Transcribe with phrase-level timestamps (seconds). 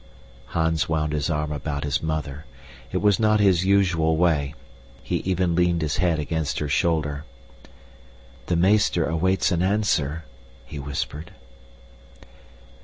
[0.47, 2.45] Hans wound his arm about his mother.
[2.91, 4.55] It was not his usual way.
[5.03, 7.23] He even leaned his head against her shoulder.
[8.47, 10.25] "The meester awaits an answer,"
[10.65, 11.33] he whispered.